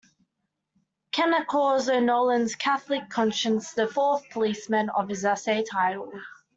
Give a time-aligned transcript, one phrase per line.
[1.11, 6.11] Kenner calls O'Nolan's Catholic conscience the "Fourth Policeman" of his essay's title.